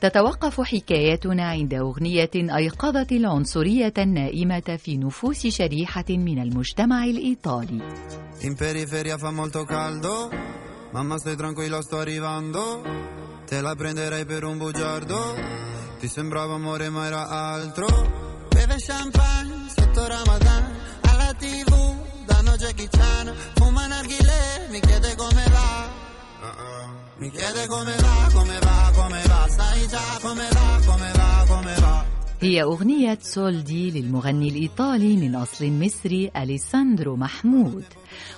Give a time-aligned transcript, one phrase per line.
[0.00, 7.80] تتوقف حكايتنا عند أغنية أيقظت العنصرية النائمة في نفوس شريحة من المجتمع الإيطالي.
[8.42, 10.30] In periferia fa molto caldo,
[10.92, 12.82] mamma stai tranquilla sto arrivando,
[13.44, 15.18] te la prenderai per un bugiardo,
[15.98, 17.86] ti sembrava amore ma era altro,
[18.48, 20.62] beve champagne sotto Ramadan,
[21.02, 21.70] alla tv
[22.24, 23.26] danno Jackie Chan,
[23.56, 25.29] fuma narghile, mi chiede va.
[27.18, 31.74] Mi chiede come va, come va, come va, sai già come va, come va, come
[31.80, 32.04] va.
[32.42, 37.84] هي أغنية سولدي للمغني الإيطالي من أصل مصري أليساندرو محمود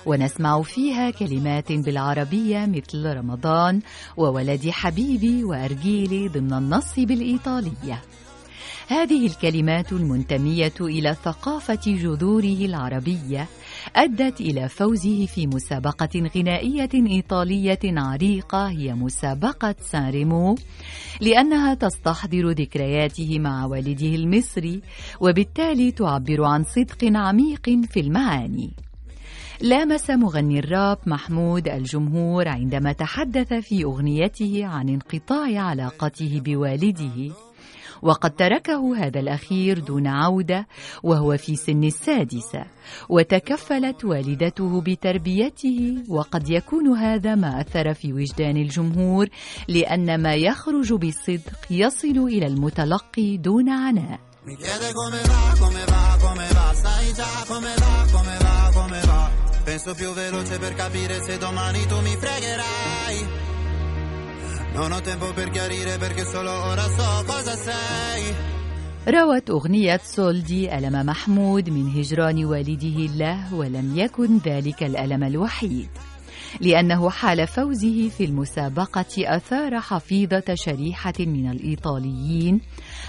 [0.05, 3.81] ونسمع فيها كلمات بالعربية مثل رمضان
[4.17, 8.01] وولدي حبيبي وأرجيلي ضمن النص بالإيطالية
[8.87, 13.47] هذه الكلمات المنتمية إلى ثقافة جذوره العربية
[13.95, 20.55] أدت إلى فوزه في مسابقة غنائية إيطالية عريقة هي مسابقة سان ريمو
[21.21, 24.81] لأنها تستحضر ذكرياته مع والده المصري
[25.19, 28.73] وبالتالي تعبر عن صدق عميق في المعاني.
[29.61, 37.31] لامس مغني الراب محمود الجمهور عندما تحدث في أغنيته عن انقطاع علاقته بوالده.
[38.03, 40.67] وقد تركه هذا الأخير دون عودة
[41.03, 42.65] وهو في سن السادسة
[43.09, 49.27] وتكفلت والدته بتربيته وقد يكون هذا ما أثر في وجدان الجمهور
[49.67, 54.19] لأن ما يخرج بالصدق يصل إلى المتلقي دون عناء.
[59.63, 63.52] Penso più veloce per capire se domani tu mi fregherai.
[64.73, 68.33] Non ho tempo per chiarire perché solo ora so cosa sei.
[69.07, 75.89] روت أغنية سولدي ألم محمود من هجران والده له ولم يكن ذلك الألم الوحيد.
[76.61, 82.61] لأنه حال فوزه في المسابقة أثار حفيظة شريحة من الإيطاليين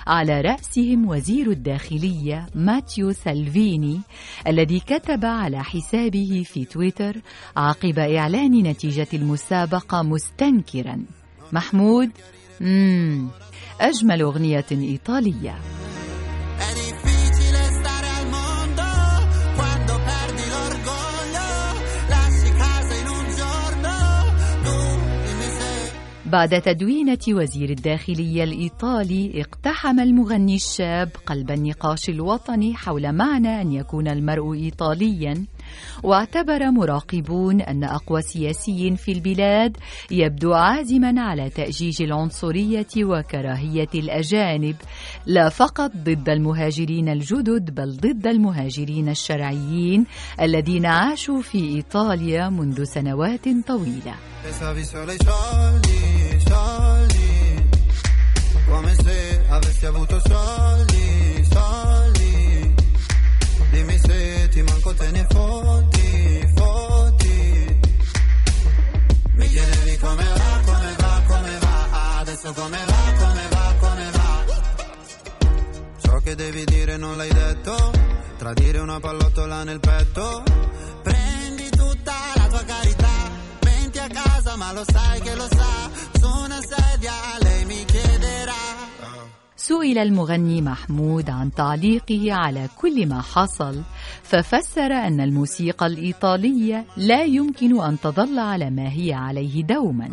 [0.06, 4.00] على رأسهم وزير الداخلية ماتيو سالفيني
[4.46, 7.16] الذي كتب على حسابه في تويتر
[7.56, 11.04] عقب إعلان نتيجة المسابقة مستنكرا.
[11.54, 12.10] محمود.
[12.60, 13.28] مم.
[13.80, 15.58] أجمل أغنية إيطالية.
[26.26, 34.08] بعد تدوينة وزير الداخلية الإيطالي اقتحم المغني الشاب قلب النقاش الوطني حول معنى أن يكون
[34.08, 35.44] المرء إيطاليا.
[36.02, 39.76] واعتبر مراقبون أن أقوى سياسي في البلاد
[40.10, 44.76] يبدو عازما على تأجيج العنصرية وكراهية الأجانب
[45.26, 50.06] لا فقط ضد المهاجرين الجدد بل ضد المهاجرين الشرعيين
[50.40, 54.14] الذين عاشوا في إيطاليا منذ سنوات طويلة
[58.66, 60.93] come se avessi avuto soldi.
[76.34, 77.92] Devi dire non l'hai detto.
[78.36, 80.42] Tradire una pallottola nel petto.
[81.02, 83.30] Prendi tutta la tua carità.
[83.62, 85.90] Menti a casa ma lo sai che lo sa.
[86.18, 87.73] Su una sedia lei mi
[89.68, 93.82] سئل المغني محمود عن تعليقه على كل ما حصل
[94.22, 100.10] ففسر أن الموسيقى الإيطالية لا يمكن أن تظل على ما هي عليه دوما.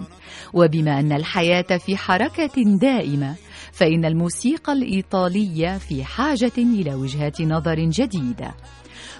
[0.53, 3.35] وبما أن الحياة في حركة دائمة
[3.71, 8.51] فإن الموسيقى الإيطالية في حاجة إلى وجهات نظر جديدة.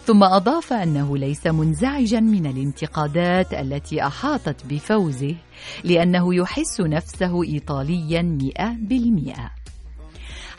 [0.06, 5.36] ثم أضاف أنه ليس منزعجا من الانتقادات التي أحاطت بفوزه
[5.84, 9.61] لأنه يحس نفسه ايطاليا مئة بالمئة.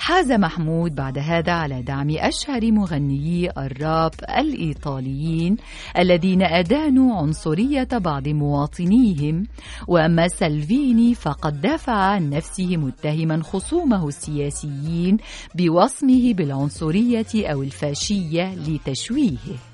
[0.05, 5.57] حاز محمود بعد هذا على دعم أشهر مغنيي الراب الإيطاليين
[5.99, 9.47] الذين أدانوا عنصرية بعض مواطنيهم.
[9.89, 15.17] وأما سلفيني فقد دافع عن نفسه متهما خصومه السياسيين
[15.55, 19.72] بوصمه بالعنصرية أو الفاشية لتشويهه.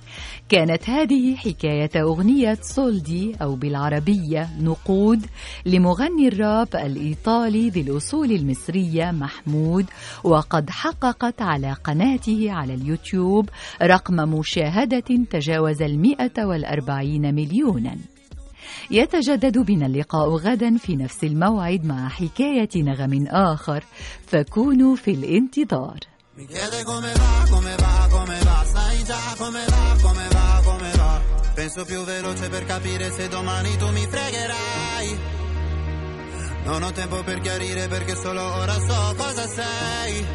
[0.49, 5.27] كانت هذه حكاية أغنية سولدي أو بالعربية نقود
[5.67, 9.87] لمغني الراب الإيطالي ذي الأصول المصرية محمود
[10.25, 13.49] وقد حققت على قناته على اليوتيوب
[13.83, 17.97] رقم مشاهدة تجاوز المئة والأربعين مليوناً.
[18.91, 23.85] يتجدد بنا اللقاء غدا في نفس الموعد مع حكاية نغم آخر
[24.27, 25.99] فكونوا في الانتظار.
[26.39, 30.91] Mi chiede come va, come va, come va, sai già come va, come va, come
[30.93, 31.21] va.
[31.53, 35.19] Penso più veloce per capire se domani tu mi fregherai.
[36.63, 40.27] Non ho tempo per chiarire perché solo ora so cosa sei.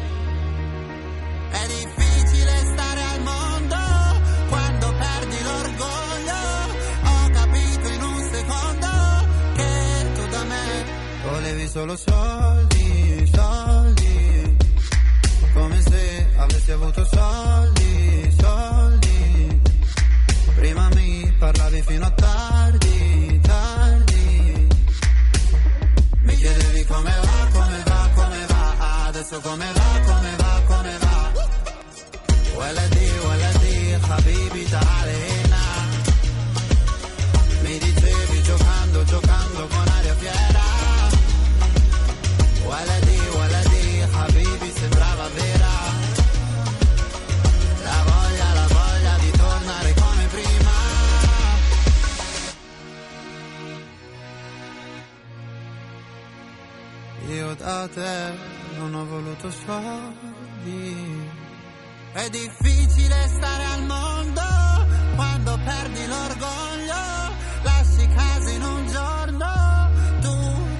[1.52, 3.76] È difficile stare al mondo
[4.50, 6.40] quando perdi l'orgoglio.
[7.04, 8.88] Ho capito in un secondo
[9.54, 10.84] che tu da me
[11.22, 12.53] volevi solo soldi,
[16.73, 19.61] se avessi avuto soldi, soldi.
[20.55, 24.67] Prima mi parlavi fino a tardi, tardi.
[26.23, 29.07] Mi chiedevi come va, come va, come va.
[29.07, 31.17] Adesso come va, come va, come va.
[32.59, 35.32] ولدي ولدي حبيبي تعالي
[57.28, 58.32] Io da te
[58.76, 61.32] non ho voluto soldi.
[62.12, 64.42] È difficile stare al mondo
[65.16, 66.94] quando perdi l'orgoglio
[67.62, 69.90] Lasci casa in un giorno
[70.20, 70.32] Tu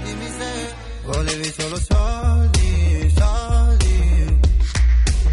[0.05, 4.39] dimmi se volevi solo soldi, soldi.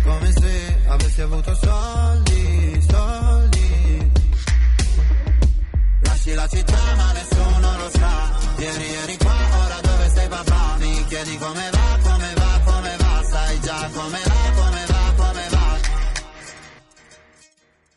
[0.04, 4.12] Come se avessi avuto soldi, soldi.
[6.02, 8.40] Lasci la città ma nessuno lo sa.
[8.58, 9.41] Ieri eri qua,
[11.12, 14.31] chiedi come va, come va, come va, sai già come va.